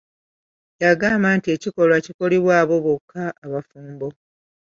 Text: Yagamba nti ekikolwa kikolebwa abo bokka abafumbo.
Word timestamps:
Yagamba 0.83 1.27
nti 1.37 1.47
ekikolwa 1.55 1.97
kikolebwa 2.05 2.53
abo 2.61 2.75
bokka 2.85 3.23
abafumbo. 3.45 4.07